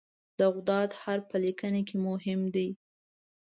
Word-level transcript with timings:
د 0.39 0.41
"ض" 0.67 0.69
حرف 1.01 1.23
په 1.31 1.37
لیکنه 1.45 1.81
کې 1.87 1.95
مهم 2.07 2.41
دی. 2.55 2.69